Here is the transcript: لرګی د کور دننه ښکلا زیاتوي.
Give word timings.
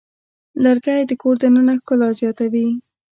لرګی 0.63 1.01
د 1.07 1.11
کور 1.21 1.35
دننه 1.41 1.73
ښکلا 1.79 2.09
زیاتوي. 2.19 2.67